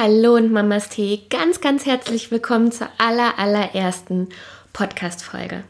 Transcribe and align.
Hallo 0.00 0.36
und 0.36 0.52
Mamas 0.52 0.90
Tee, 0.90 1.22
ganz, 1.28 1.60
ganz 1.60 1.84
herzlich 1.84 2.30
willkommen 2.30 2.70
zur 2.70 2.88
aller, 2.98 3.36
allerersten 3.36 4.28
Podcast-Folge. 4.72 5.64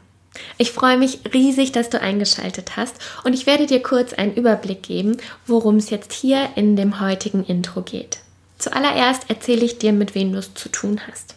Ich 0.59 0.71
freue 0.71 0.99
mich 0.99 1.21
riesig, 1.33 1.73
dass 1.73 1.89
du 1.89 1.99
eingeschaltet 1.99 2.77
hast 2.77 2.97
und 3.25 3.33
ich 3.33 3.47
werde 3.47 3.65
dir 3.65 3.83
kurz 3.83 4.13
einen 4.13 4.35
Überblick 4.35 4.83
geben, 4.83 5.17
worum 5.47 5.77
es 5.77 5.89
jetzt 5.89 6.13
hier 6.13 6.47
in 6.57 6.77
dem 6.77 7.01
heutigen 7.01 7.43
Intro 7.43 7.81
geht. 7.81 8.19
Zuallererst 8.59 9.31
erzähle 9.31 9.65
ich 9.65 9.79
dir, 9.79 9.95
mit 9.95 10.15
wem 10.15 10.35
du 10.35 10.41
es 10.41 10.53
zu 10.53 10.69
tun 10.69 11.01
hast. 11.11 11.35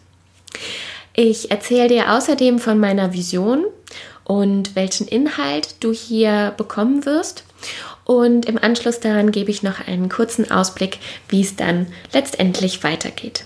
Ich 1.14 1.50
erzähle 1.50 1.88
dir 1.88 2.12
außerdem 2.12 2.60
von 2.60 2.78
meiner 2.78 3.14
Vision 3.14 3.64
und 4.26 4.76
welchen 4.76 5.08
Inhalt 5.08 5.76
du 5.80 5.94
hier 5.94 6.54
bekommen 6.58 7.06
wirst 7.06 7.46
und 8.12 8.46
im 8.46 8.58
Anschluss 8.62 9.00
daran 9.00 9.32
gebe 9.32 9.52
ich 9.52 9.64
noch 9.64 9.88
einen 9.88 10.10
kurzen 10.10 10.52
Ausblick, 10.52 11.00
wie 11.30 11.42
es 11.42 11.56
dann 11.56 11.88
letztendlich 12.12 12.84
weitergeht. 12.84 13.46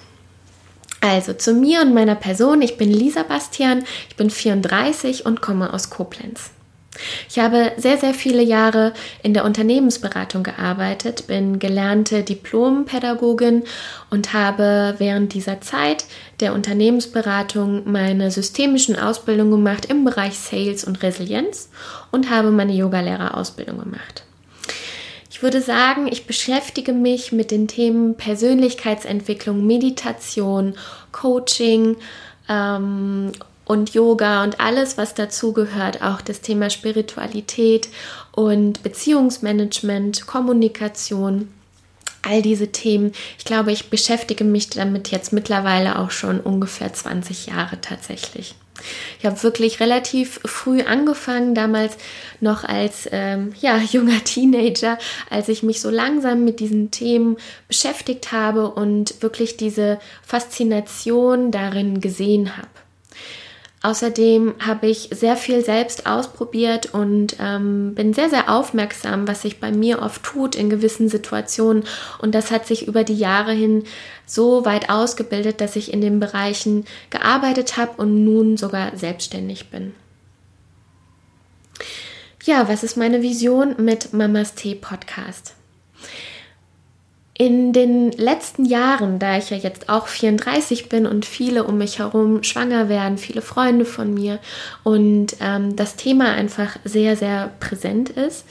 Also 1.02 1.34
zu 1.34 1.54
mir 1.54 1.82
und 1.82 1.94
meiner 1.94 2.16
Person. 2.16 2.64
Ich 2.64 2.78
bin 2.78 2.92
Lisa 2.92 3.22
Bastian, 3.22 3.84
ich 4.10 4.16
bin 4.16 4.32
34 4.32 5.28
und 5.28 5.40
komme 5.40 5.72
aus 5.72 5.92
Koblenz. 5.92 6.50
Ich 7.30 7.38
habe 7.38 7.74
sehr, 7.78 7.98
sehr 7.98 8.16
viele 8.16 8.42
Jahre 8.42 8.94
in 9.22 9.36
der 9.36 9.46
Unternehmensberatung 9.46 10.42
gearbeitet, 10.42 11.28
bin 11.28 11.60
gelernte 11.60 12.24
Diplompädagogin 12.24 13.64
und 14.10 14.34
habe 14.34 14.96
während 14.98 15.34
dieser 15.34 15.62
Zeit 15.62 16.06
der 16.40 16.54
Unternehmensberatung 16.54 17.92
meine 17.92 18.32
systemischen 18.32 18.98
Ausbildungen 18.98 19.52
gemacht 19.52 19.86
im 19.86 20.06
Bereich 20.06 20.40
Sales 20.40 20.86
und 20.86 21.04
Resilienz 21.04 21.70
und 22.12 22.32
habe 22.32 22.50
meine 22.50 22.74
Yogalehrerausbildung 22.74 23.78
gemacht. 23.78 24.24
Ich 25.36 25.44
würde 25.44 25.62
sagen, 25.62 26.08
ich 26.10 26.26
beschäftige 26.26 26.94
mich 26.94 27.34
mit 27.34 27.52
den 27.52 27.68
Themen 27.68 28.16
Persönlichkeitsentwicklung, 28.16 29.68
Meditation, 29.68 30.76
Coaching 31.12 31.98
ähm, 32.48 33.34
und 33.66 33.94
Yoga 33.94 34.46
und 34.46 34.62
alles, 34.62 34.98
was 34.98 35.14
dazugehört, 35.14 36.02
auch 36.02 36.22
das 36.22 36.40
Thema 36.40 36.70
Spiritualität 36.70 37.90
und 38.32 38.82
Beziehungsmanagement, 38.82 40.26
Kommunikation. 40.26 41.50
All 42.26 42.42
diese 42.42 42.72
Themen. 42.72 43.12
Ich 43.38 43.46
glaube, 43.46 43.72
ich 43.72 43.90
beschäftige 43.90 44.44
mich 44.44 44.70
damit 44.70 45.12
jetzt 45.12 45.32
mittlerweile 45.32 46.00
auch 46.00 46.12
schon 46.12 46.40
ungefähr 46.40 46.92
20 46.92 47.48
Jahre 47.48 47.80
tatsächlich. 47.82 48.56
Ich 49.20 49.26
habe 49.26 49.42
wirklich 49.44 49.80
relativ 49.80 50.40
früh 50.44 50.82
angefangen, 50.82 51.56
damals 51.56 51.98
noch 52.42 52.64
als 52.64 53.08
ähm, 53.12 53.54
ja, 53.62 53.78
junger 53.92 54.24
Teenager, 54.24 54.98
als 55.30 55.50
ich 55.50 55.64
mich 55.64 55.82
so 55.82 55.90
langsam 55.90 56.44
mit 56.44 56.60
diesen 56.60 56.92
Themen 56.92 57.38
beschäftigt 57.68 58.32
habe 58.32 58.70
und 58.72 59.22
wirklich 59.22 59.58
diese 59.58 60.00
Faszination 60.24 61.52
darin 61.52 62.02
gesehen 62.02 62.58
habe. 62.58 62.68
Außerdem 63.86 64.56
habe 64.66 64.88
ich 64.88 65.10
sehr 65.12 65.38
viel 65.38 65.64
selbst 65.64 66.08
ausprobiert 66.08 66.96
und 66.96 67.36
ähm, 67.40 67.94
bin 67.94 68.16
sehr, 68.16 68.32
sehr 68.32 68.50
aufmerksam, 68.50 69.28
was 69.28 69.44
sich 69.44 69.60
bei 69.60 69.72
mir 69.72 70.02
oft 70.02 70.24
tut 70.24 70.56
in 70.56 70.72
gewissen 70.72 71.08
Situationen. 71.08 71.84
Und 72.18 72.34
das 72.34 72.50
hat 72.50 72.66
sich 72.66 72.88
über 72.88 73.04
die 73.04 73.14
Jahre 73.14 73.52
hin 73.52 73.84
so 74.26 74.66
weit 74.66 74.90
ausgebildet, 74.90 75.62
dass 75.62 75.76
ich 75.76 75.94
in 75.94 76.02
den 76.02 76.20
Bereichen 76.20 76.86
gearbeitet 77.12 77.78
habe 77.78 78.02
und 78.02 78.26
nun 78.26 78.58
sogar 78.58 78.98
selbstständig 78.98 79.70
bin. 79.70 79.94
Ja, 82.44 82.68
was 82.68 82.82
ist 82.82 82.98
meine 82.98 83.22
Vision 83.22 83.76
mit 83.78 84.14
Mamas 84.14 84.56
Tee 84.56 84.74
Podcast? 84.74 85.54
In 87.38 87.74
den 87.74 88.14
letzten 88.14 88.64
Jahren, 88.64 89.20
da 89.20 89.38
ich 89.38 89.50
ja 89.50 89.58
jetzt 89.58 89.90
auch 89.90 90.08
34 90.08 90.88
bin 90.88 91.06
und 91.06 91.26
viele 91.26 91.66
um 91.66 91.78
mich 91.78 92.00
herum 92.00 92.44
schwanger 92.44 92.88
werden, 92.88 93.18
viele 93.18 93.42
Freunde 93.42 93.84
von 93.84 94.14
mir 94.14 94.40
und 94.84 95.36
ähm, 95.42 95.76
das 95.76 95.98
Thema 95.98 96.32
einfach 96.32 96.78
sehr, 96.86 97.18
sehr 97.18 97.52
präsent 97.60 98.10
ist, 98.10 98.46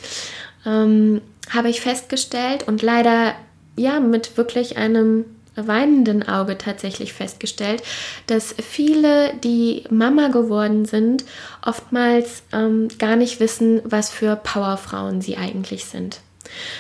ähm, 0.66 1.22
habe 1.48 1.70
ich 1.70 1.81
festgestellt 1.81 2.69
und 2.69 2.82
leider 2.82 3.34
ja 3.75 4.00
mit 4.00 4.36
wirklich 4.36 4.76
einem 4.76 5.25
weinenden 5.56 6.28
Auge 6.28 6.59
tatsächlich 6.59 7.14
festgestellt, 7.14 7.82
dass 8.26 8.54
viele, 8.60 9.32
die 9.42 9.84
Mama 9.88 10.28
geworden 10.28 10.84
sind, 10.84 11.25
oftmals 11.64 12.42
ähm, 12.53 12.88
gar 12.98 13.16
nicht 13.16 13.41
wissen, 13.41 13.80
was 13.84 14.10
für 14.10 14.36
Powerfrauen 14.36 15.22
sie 15.22 15.38
eigentlich 15.38 15.86
sind. 15.86 16.20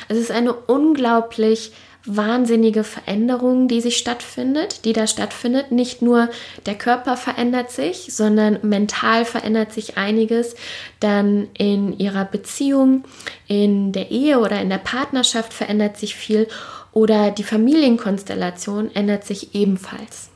Es 0.08 0.18
ist 0.18 0.30
eine 0.30 0.52
unglaublich 0.52 1.72
wahnsinnige 2.06 2.84
Veränderung, 2.84 3.66
die 3.66 3.80
sich 3.80 3.96
stattfindet, 3.96 4.84
die 4.84 4.92
da 4.92 5.06
stattfindet. 5.06 5.72
Nicht 5.72 6.02
nur 6.02 6.28
der 6.66 6.74
Körper 6.74 7.16
verändert 7.16 7.70
sich, 7.70 8.14
sondern 8.14 8.58
mental 8.62 9.24
verändert 9.24 9.72
sich 9.72 9.96
einiges. 9.96 10.54
Dann 11.00 11.48
in 11.56 11.98
ihrer 11.98 12.26
Beziehung, 12.26 13.04
in 13.46 13.92
der 13.92 14.10
Ehe 14.10 14.38
oder 14.38 14.60
in 14.60 14.68
der 14.68 14.78
Partnerschaft 14.78 15.54
verändert 15.54 15.96
sich 15.96 16.14
viel 16.14 16.46
oder 16.92 17.30
die 17.30 17.42
Familienkonstellation 17.42 18.94
ändert 18.94 19.24
sich 19.24 19.54
ebenfalls. 19.54 20.28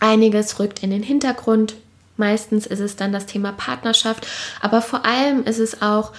Einiges 0.00 0.58
rückt 0.58 0.82
in 0.82 0.90
den 0.90 1.02
Hintergrund. 1.02 1.74
Meistens 2.16 2.66
ist 2.66 2.80
es 2.80 2.96
dann 2.96 3.12
das 3.12 3.26
Thema 3.26 3.52
Partnerschaft, 3.52 4.26
aber 4.60 4.82
vor 4.82 5.04
allem 5.04 5.44
ist 5.44 5.58
es 5.58 5.80
auch 5.80 6.12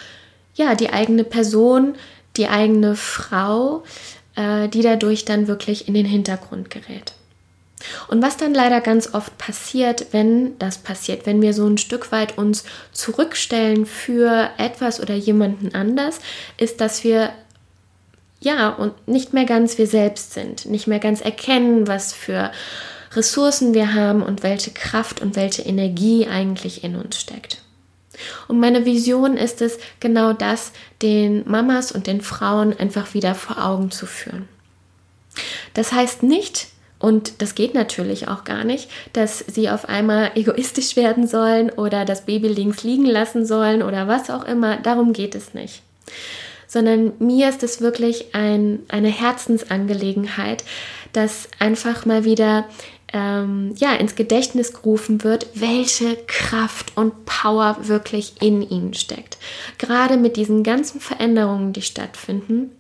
ja 0.56 0.74
die 0.74 0.92
eigene 0.92 1.24
Person, 1.24 1.96
die 2.36 2.48
eigene 2.48 2.96
Frau, 2.96 3.84
äh, 4.36 4.68
die 4.68 4.82
dadurch 4.82 5.26
dann 5.26 5.48
wirklich 5.48 5.88
in 5.88 5.94
den 5.94 6.06
Hintergrund 6.06 6.70
gerät. 6.70 7.14
Und 8.08 8.22
was 8.22 8.38
dann 8.38 8.54
leider 8.54 8.82
ganz 8.82 9.14
oft 9.14 9.38
passiert, 9.38 10.08
wenn 10.12 10.58
das 10.58 10.78
passiert, 10.78 11.26
wenn 11.26 11.42
wir 11.42 11.54
so 11.54 11.68
ein 11.68 11.78
Stück 11.78 12.12
weit 12.12 12.38
uns 12.38 12.64
zurückstellen 12.92 13.86
für 13.86 14.50
etwas 14.58 15.02
oder 15.02 15.16
jemanden 15.16 15.76
anders, 15.76 16.20
ist, 16.58 16.80
dass 16.82 17.04
wir 17.04 17.32
ja 18.40 18.70
und 18.70 19.08
nicht 19.08 19.34
mehr 19.34 19.46
ganz 19.46 19.78
wir 19.78 19.88
selbst 19.88 20.34
sind, 20.34 20.66
nicht 20.66 20.88
mehr 20.88 21.00
ganz 21.00 21.22
erkennen, 21.22 21.88
was 21.88 22.14
für 22.14 22.52
Ressourcen 23.14 23.74
wir 23.74 23.94
haben 23.94 24.24
und 24.24 24.44
welche 24.44 24.72
Kraft 24.72 25.22
und 25.22 25.36
welche 25.36 25.62
Energie 25.62 26.28
eigentlich 26.28 26.84
in 26.84 26.96
uns 26.96 27.20
steckt. 27.20 27.63
Und 28.48 28.60
meine 28.60 28.86
Vision 28.86 29.38
ist 29.38 29.62
es, 29.62 29.80
genau 30.00 30.34
das 30.34 30.72
den 31.02 31.50
Mamas 31.50 31.92
und 31.92 32.08
den 32.08 32.22
Frauen 32.22 32.78
einfach 32.78 33.14
wieder 33.14 33.36
vor 33.36 33.64
Augen 33.64 33.92
zu 33.92 34.06
führen. 34.06 34.48
Das 35.74 35.92
heißt 35.92 36.24
nicht, 36.24 36.68
und 37.04 37.42
das 37.42 37.54
geht 37.54 37.74
natürlich 37.74 38.30
auch 38.30 38.46
gar 38.46 38.64
nicht, 38.64 38.90
dass 39.12 39.40
sie 39.40 39.70
auf 39.70 39.90
einmal 39.90 40.32
egoistisch 40.36 40.96
werden 40.96 41.28
sollen 41.28 41.70
oder 41.70 42.06
das 42.06 42.26
Baby 42.26 42.48
links 42.48 42.84
liegen 42.84 43.06
lassen 43.06 43.46
sollen 43.46 43.84
oder 43.84 44.08
was 44.08 44.30
auch 44.30 44.46
immer. 44.46 44.78
Darum 44.78 45.12
geht 45.12 45.36
es 45.36 45.54
nicht. 45.54 45.82
Sondern 46.66 47.12
mir 47.20 47.50
ist 47.50 47.62
es 47.62 47.82
wirklich 47.82 48.34
ein, 48.34 48.80
eine 48.88 49.10
Herzensangelegenheit, 49.10 50.64
dass 51.12 51.50
einfach 51.60 52.06
mal 52.06 52.24
wieder 52.24 52.70
ähm, 53.14 53.74
ja, 53.78 53.94
ins 53.94 54.16
Gedächtnis 54.16 54.74
gerufen 54.74 55.24
wird, 55.24 55.48
welche 55.54 56.18
Kraft 56.28 56.98
und 56.98 57.26
Power 57.26 57.78
wirklich 57.82 58.42
in 58.42 58.62
ihnen 58.62 58.94
steckt. 58.94 59.38
Gerade 59.78 60.18
mit 60.18 60.36
diesen 60.36 60.64
ganzen 60.64 61.00
Veränderungen, 61.00 61.74
die 61.74 61.84
stattfinden, 61.84 62.72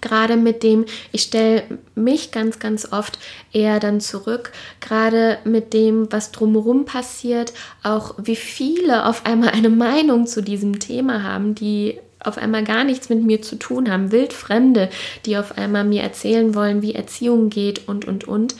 gerade 0.00 0.36
mit 0.36 0.62
dem, 0.62 0.86
ich 1.12 1.22
stelle 1.22 1.64
mich 1.94 2.30
ganz, 2.30 2.58
ganz 2.58 2.92
oft 2.92 3.18
eher 3.52 3.80
dann 3.80 4.00
zurück, 4.00 4.52
gerade 4.80 5.38
mit 5.44 5.72
dem, 5.72 6.10
was 6.10 6.32
drumherum 6.32 6.84
passiert, 6.84 7.52
auch 7.82 8.14
wie 8.18 8.36
viele 8.36 9.06
auf 9.06 9.26
einmal 9.26 9.50
eine 9.50 9.70
Meinung 9.70 10.26
zu 10.26 10.42
diesem 10.42 10.78
Thema 10.78 11.22
haben, 11.22 11.54
die 11.54 11.98
auf 12.20 12.38
einmal 12.38 12.64
gar 12.64 12.84
nichts 12.84 13.08
mit 13.08 13.22
mir 13.22 13.42
zu 13.42 13.56
tun 13.56 13.90
haben, 13.90 14.12
Wildfremde, 14.12 14.90
die 15.24 15.36
auf 15.36 15.56
einmal 15.56 15.84
mir 15.84 16.02
erzählen 16.02 16.54
wollen, 16.54 16.82
wie 16.82 16.94
Erziehung 16.94 17.50
geht 17.50 17.88
und, 17.88 18.06
und, 18.06 18.26
und. 18.26 18.54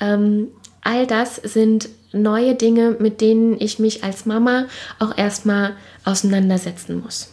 Ähm, 0.00 0.48
all 0.82 1.06
das 1.06 1.36
sind 1.36 1.88
neue 2.12 2.54
Dinge, 2.54 2.96
mit 2.98 3.20
denen 3.20 3.60
ich 3.60 3.78
mich 3.78 4.04
als 4.04 4.24
Mama 4.24 4.66
auch 4.98 5.16
erstmal 5.16 5.74
auseinandersetzen 6.04 7.00
muss. 7.00 7.32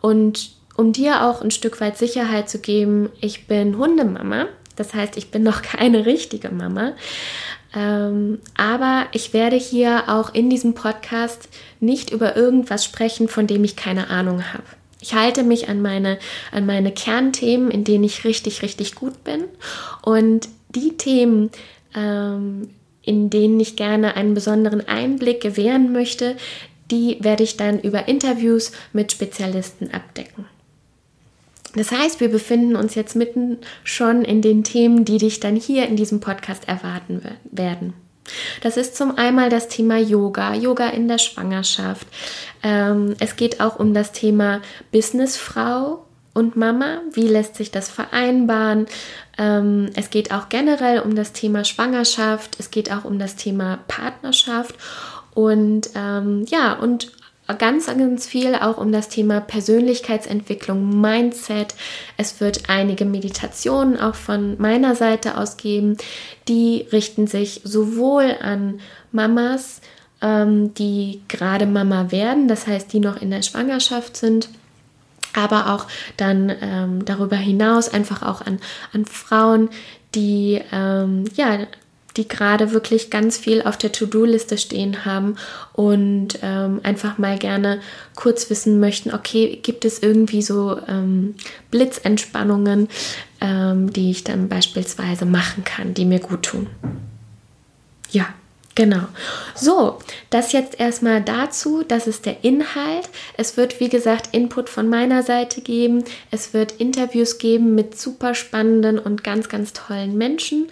Und 0.00 0.50
um 0.76 0.92
dir 0.92 1.24
auch 1.24 1.42
ein 1.42 1.50
Stück 1.50 1.80
weit 1.80 1.96
Sicherheit 1.96 2.48
zu 2.48 2.58
geben, 2.58 3.10
ich 3.20 3.46
bin 3.46 3.78
Hundemama, 3.78 4.46
das 4.76 4.94
heißt, 4.94 5.16
ich 5.16 5.30
bin 5.30 5.42
noch 5.42 5.62
keine 5.62 6.06
richtige 6.06 6.50
Mama. 6.50 6.92
Ähm, 7.74 8.38
aber 8.56 9.06
ich 9.12 9.32
werde 9.32 9.56
hier 9.56 10.04
auch 10.08 10.34
in 10.34 10.50
diesem 10.50 10.74
Podcast 10.74 11.48
nicht 11.80 12.10
über 12.10 12.36
irgendwas 12.36 12.84
sprechen, 12.84 13.28
von 13.28 13.46
dem 13.46 13.64
ich 13.64 13.76
keine 13.76 14.10
Ahnung 14.10 14.52
habe. 14.52 14.64
Ich 15.00 15.14
halte 15.14 15.42
mich 15.42 15.68
an 15.68 15.82
meine, 15.82 16.18
an 16.52 16.64
meine 16.64 16.92
Kernthemen, 16.92 17.70
in 17.70 17.82
denen 17.82 18.04
ich 18.04 18.24
richtig, 18.24 18.62
richtig 18.62 18.94
gut 18.94 19.24
bin. 19.24 19.44
Und 20.02 20.48
die 20.68 20.96
Themen, 20.96 21.50
ähm, 21.94 22.70
in 23.02 23.30
denen 23.30 23.58
ich 23.58 23.74
gerne 23.74 24.14
einen 24.16 24.34
besonderen 24.34 24.86
Einblick 24.86 25.40
gewähren 25.40 25.92
möchte, 25.92 26.36
die 26.90 27.16
werde 27.20 27.42
ich 27.42 27.56
dann 27.56 27.80
über 27.80 28.06
Interviews 28.06 28.70
mit 28.92 29.10
Spezialisten 29.10 29.90
abdecken. 29.92 30.46
Das 31.74 31.90
heißt, 31.90 32.20
wir 32.20 32.28
befinden 32.30 32.76
uns 32.76 32.94
jetzt 32.94 33.16
mitten 33.16 33.58
schon 33.84 34.24
in 34.24 34.42
den 34.42 34.64
Themen, 34.64 35.04
die 35.04 35.18
dich 35.18 35.40
dann 35.40 35.56
hier 35.56 35.86
in 35.88 35.96
diesem 35.96 36.20
Podcast 36.20 36.68
erwarten 36.68 37.22
werden. 37.50 37.94
Das 38.60 38.76
ist 38.76 38.96
zum 38.96 39.16
einen 39.16 39.50
das 39.50 39.68
Thema 39.68 39.98
Yoga, 39.98 40.54
Yoga 40.54 40.88
in 40.88 41.08
der 41.08 41.18
Schwangerschaft. 41.18 42.06
Ähm, 42.62 43.14
es 43.18 43.36
geht 43.36 43.60
auch 43.60 43.78
um 43.78 43.94
das 43.94 44.12
Thema 44.12 44.60
Businessfrau 44.92 46.04
und 46.34 46.56
Mama. 46.56 47.00
Wie 47.12 47.26
lässt 47.26 47.56
sich 47.56 47.70
das 47.70 47.90
vereinbaren? 47.90 48.86
Ähm, 49.38 49.90
es 49.96 50.10
geht 50.10 50.32
auch 50.32 50.48
generell 50.48 51.00
um 51.00 51.14
das 51.14 51.32
Thema 51.32 51.64
Schwangerschaft. 51.64 52.56
Es 52.58 52.70
geht 52.70 52.92
auch 52.92 53.04
um 53.04 53.18
das 53.18 53.36
Thema 53.36 53.80
Partnerschaft. 53.88 54.76
Und 55.34 55.90
ähm, 55.94 56.44
ja, 56.48 56.74
und 56.74 57.10
ganz, 57.58 57.86
ganz 57.86 58.26
viel 58.26 58.54
auch 58.54 58.78
um 58.78 58.92
das 58.92 59.08
Thema 59.08 59.40
Persönlichkeitsentwicklung, 59.40 61.00
Mindset. 61.00 61.74
Es 62.16 62.40
wird 62.40 62.68
einige 62.68 63.04
Meditationen 63.04 63.98
auch 63.98 64.14
von 64.14 64.60
meiner 64.60 64.94
Seite 64.94 65.36
aus 65.36 65.56
geben, 65.56 65.96
die 66.48 66.86
richten 66.92 67.26
sich 67.26 67.60
sowohl 67.64 68.36
an 68.40 68.80
Mamas, 69.10 69.80
ähm, 70.20 70.72
die 70.74 71.22
gerade 71.28 71.66
Mama 71.66 72.10
werden, 72.10 72.48
das 72.48 72.66
heißt, 72.66 72.92
die 72.92 73.00
noch 73.00 73.20
in 73.20 73.30
der 73.30 73.42
Schwangerschaft 73.42 74.16
sind, 74.16 74.48
aber 75.34 75.74
auch 75.74 75.86
dann 76.16 76.52
ähm, 76.60 77.04
darüber 77.04 77.36
hinaus 77.36 77.88
einfach 77.88 78.22
auch 78.22 78.40
an, 78.40 78.60
an 78.92 79.04
Frauen, 79.04 79.68
die 80.14 80.60
ähm, 80.72 81.24
ja 81.34 81.66
die 82.16 82.28
gerade 82.28 82.72
wirklich 82.72 83.10
ganz 83.10 83.38
viel 83.38 83.62
auf 83.62 83.76
der 83.76 83.92
To-Do-Liste 83.92 84.58
stehen 84.58 85.04
haben 85.04 85.36
und 85.72 86.38
ähm, 86.42 86.80
einfach 86.82 87.18
mal 87.18 87.38
gerne 87.38 87.80
kurz 88.14 88.50
wissen 88.50 88.80
möchten, 88.80 89.12
okay, 89.14 89.58
gibt 89.62 89.84
es 89.84 90.02
irgendwie 90.02 90.42
so 90.42 90.78
ähm, 90.88 91.34
Blitzentspannungen, 91.70 92.88
ähm, 93.40 93.92
die 93.92 94.10
ich 94.10 94.24
dann 94.24 94.48
beispielsweise 94.48 95.24
machen 95.24 95.64
kann, 95.64 95.94
die 95.94 96.04
mir 96.04 96.20
gut 96.20 96.42
tun. 96.42 96.66
Ja, 98.10 98.26
Genau. 98.74 99.06
So, 99.54 99.98
das 100.30 100.52
jetzt 100.52 100.80
erstmal 100.80 101.20
dazu. 101.20 101.82
Das 101.86 102.06
ist 102.06 102.24
der 102.24 102.42
Inhalt. 102.42 103.08
Es 103.36 103.56
wird, 103.56 103.80
wie 103.80 103.90
gesagt, 103.90 104.30
Input 104.32 104.70
von 104.70 104.88
meiner 104.88 105.22
Seite 105.22 105.60
geben. 105.60 106.04
Es 106.30 106.54
wird 106.54 106.72
Interviews 106.72 107.36
geben 107.36 107.74
mit 107.74 107.98
super 107.98 108.34
spannenden 108.34 108.98
und 108.98 109.24
ganz, 109.24 109.50
ganz 109.50 109.74
tollen 109.74 110.16
Menschen. 110.16 110.68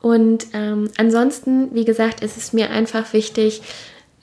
Und 0.00 0.48
ähm, 0.52 0.90
ansonsten, 0.98 1.74
wie 1.74 1.86
gesagt, 1.86 2.20
ist 2.20 2.36
es 2.36 2.52
mir 2.52 2.70
einfach 2.70 3.12
wichtig, 3.14 3.62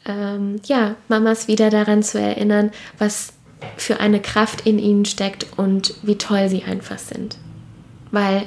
ähm, 0.06 0.62
ja, 0.66 0.96
Mamas 1.08 1.48
wieder 1.48 1.72
daran 1.72 2.04
zu 2.04 2.20
erinnern, 2.20 2.72
was 3.00 3.34
für 3.76 4.00
eine 4.00 4.22
Kraft 4.22 4.68
in 4.68 4.78
ihnen 4.78 5.06
steckt 5.06 5.48
und 5.58 5.96
wie 6.04 6.18
toll 6.18 6.48
sie 6.50 6.64
einfach 6.64 7.00
sind. 7.00 7.38
Weil 8.12 8.44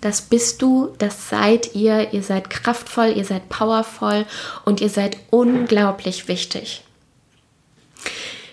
das 0.00 0.22
bist 0.22 0.62
du, 0.62 0.94
das 0.98 1.28
seid 1.28 1.74
ihr, 1.74 2.12
ihr 2.12 2.22
seid 2.22 2.50
kraftvoll, 2.50 3.12
ihr 3.16 3.24
seid 3.24 3.48
powervoll 3.48 4.26
und 4.64 4.80
ihr 4.80 4.90
seid 4.90 5.16
unglaublich 5.30 6.28
wichtig. 6.28 6.82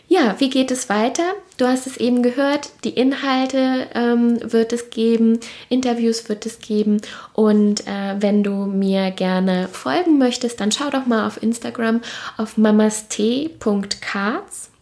Ja, 0.07 0.35
wie 0.39 0.49
geht 0.49 0.69
es 0.69 0.89
weiter? 0.89 1.23
Du 1.57 1.65
hast 1.65 1.87
es 1.87 1.97
eben 1.97 2.21
gehört, 2.21 2.69
die 2.83 2.91
Inhalte 2.91 3.87
ähm, 3.95 4.39
wird 4.43 4.73
es 4.73 4.89
geben, 4.89 5.39
Interviews 5.69 6.29
wird 6.29 6.45
es 6.45 6.59
geben 6.59 7.01
und 7.33 7.87
äh, 7.87 8.15
wenn 8.19 8.43
du 8.43 8.65
mir 8.65 9.11
gerne 9.11 9.69
folgen 9.69 10.19
möchtest, 10.19 10.59
dann 10.59 10.71
schau 10.71 10.89
doch 10.91 11.07
mal 11.07 11.25
auf 11.25 11.41
Instagram 11.41 12.01
auf 12.37 12.57
mamast.cards. 12.57 14.72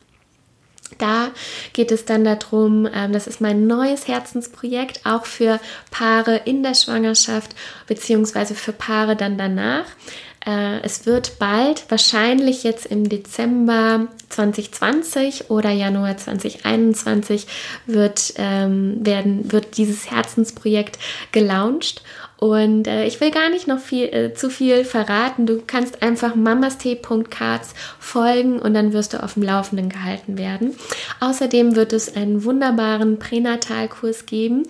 Da 1.01 1.31
geht 1.73 1.91
es 1.91 2.05
dann 2.05 2.23
darum, 2.23 2.87
ähm, 2.93 3.11
das 3.11 3.27
ist 3.27 3.41
mein 3.41 3.67
neues 3.67 4.07
Herzensprojekt, 4.07 5.05
auch 5.05 5.25
für 5.25 5.59
Paare 5.89 6.41
in 6.45 6.63
der 6.63 6.75
Schwangerschaft 6.75 7.55
beziehungsweise 7.87 8.55
für 8.55 8.73
Paare 8.73 9.15
dann 9.15 9.37
danach. 9.37 9.85
Äh, 10.45 10.79
es 10.81 11.05
wird 11.05 11.37
bald, 11.39 11.85
wahrscheinlich 11.89 12.63
jetzt 12.63 12.85
im 12.87 13.07
Dezember 13.07 14.07
2020 14.29 15.49
oder 15.49 15.69
Januar 15.69 16.17
2021, 16.17 17.47
wird, 17.85 18.33
ähm, 18.37 19.05
werden, 19.05 19.51
wird 19.51 19.77
dieses 19.77 20.09
Herzensprojekt 20.09 20.97
gelauncht. 21.31 22.03
Und 22.43 22.87
äh, 22.87 23.05
ich 23.05 23.21
will 23.21 23.29
gar 23.29 23.51
nicht 23.51 23.67
noch 23.67 23.77
viel, 23.77 24.05
äh, 24.05 24.33
zu 24.33 24.49
viel 24.49 24.83
verraten. 24.83 25.45
Du 25.45 25.61
kannst 25.65 26.01
einfach 26.01 26.33
mamastee.cards 26.33 27.75
folgen 27.99 28.57
und 28.57 28.73
dann 28.73 28.93
wirst 28.93 29.13
du 29.13 29.21
auf 29.21 29.35
dem 29.35 29.43
Laufenden 29.43 29.89
gehalten 29.89 30.39
werden. 30.39 30.75
Außerdem 31.19 31.75
wird 31.75 31.93
es 31.93 32.15
einen 32.15 32.43
wunderbaren 32.43 33.19
Pränatalkurs 33.19 34.25
geben 34.25 34.63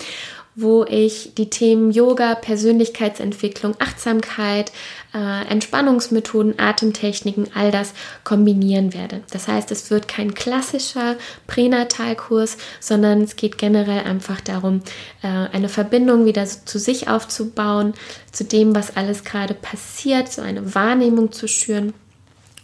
wo 0.56 0.84
ich 0.84 1.34
die 1.36 1.50
Themen 1.50 1.92
Yoga, 1.92 2.36
Persönlichkeitsentwicklung, 2.36 3.76
Achtsamkeit, 3.80 4.72
äh, 5.14 5.46
Entspannungsmethoden, 5.48 6.60
Atemtechniken, 6.60 7.48
all 7.56 7.72
das 7.72 7.94
kombinieren 8.24 8.94
werde. 8.94 9.24
Das 9.32 9.48
heißt, 9.48 9.72
es 9.72 9.90
wird 9.92 10.08
kein 10.10 10.34
klassischer 10.34 11.16
Pränatalkurs, 11.48 12.58
sondern 12.80 13.22
es 13.22 13.38
geht 13.38 13.58
generell 13.58 14.04
einfach 14.04 14.42
darum, 14.42 14.82
äh, 15.22 15.28
eine 15.28 15.70
Verbindung 15.70 16.26
wieder 16.26 16.46
zu 16.46 16.80
sich 16.80 17.08
aufzubauen, 17.08 17.94
zu 18.32 18.44
dem, 18.44 18.76
was 18.76 18.98
alles 18.98 19.24
gerade 19.24 19.54
passiert, 19.54 20.32
so 20.32 20.42
eine 20.42 20.76
Wahrnehmung 20.76 21.32
zu 21.32 21.48
schüren 21.48 21.94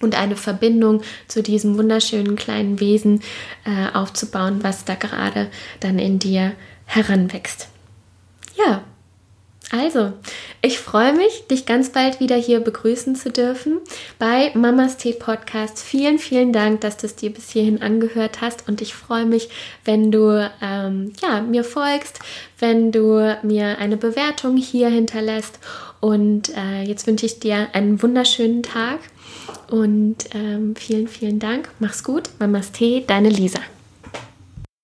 und 0.02 0.16
eine 0.16 0.36
Verbindung 0.36 1.02
zu 1.28 1.42
diesem 1.42 1.78
wunderschönen 1.78 2.36
kleinen 2.36 2.80
Wesen 2.82 3.22
äh, 3.66 3.96
aufzubauen, 3.96 4.60
was 4.62 4.84
da 4.84 4.96
gerade 4.96 5.50
dann 5.80 6.00
in 6.00 6.20
dir 6.20 6.52
heranwächst. 6.86 7.70
Ja, 8.58 8.84
also, 9.70 10.14
ich 10.62 10.80
freue 10.80 11.12
mich, 11.12 11.48
dich 11.52 11.66
ganz 11.66 11.90
bald 11.90 12.22
wieder 12.22 12.38
hier 12.38 12.62
begrüßen 12.62 13.16
zu 13.18 13.30
dürfen 13.30 13.80
bei 14.18 14.52
Mamas 14.54 14.96
Tee 14.96 15.12
Podcast. 15.12 15.80
Vielen, 15.80 16.20
vielen 16.20 16.54
Dank, 16.54 16.80
dass 16.82 16.96
du 16.96 17.06
es 17.06 17.16
dir 17.16 17.34
bis 17.34 17.50
hierhin 17.50 17.82
angehört 17.82 18.40
hast 18.40 18.70
und 18.70 18.82
ich 18.82 18.94
freue 18.94 19.26
mich, 19.26 19.50
wenn 19.84 20.10
du 20.10 20.50
ähm, 20.62 21.12
ja, 21.22 21.42
mir 21.42 21.66
folgst, 21.66 22.20
wenn 22.60 22.94
du 22.94 23.38
mir 23.44 23.78
eine 23.78 23.98
Bewertung 23.98 24.56
hier 24.56 24.88
hinterlässt 24.88 25.60
und 26.00 26.56
äh, 26.56 26.84
jetzt 26.84 27.06
wünsche 27.06 27.26
ich 27.26 27.40
dir 27.40 27.68
einen 27.74 28.02
wunderschönen 28.02 28.64
Tag 28.64 29.00
und 29.70 30.34
ähm, 30.34 30.78
vielen, 30.78 31.10
vielen 31.10 31.40
Dank. 31.40 31.68
Mach's 31.80 32.06
gut. 32.06 32.30
Mamas 32.40 32.72
Tee, 32.72 33.04
deine 33.06 33.30
Lisa. 33.30 33.60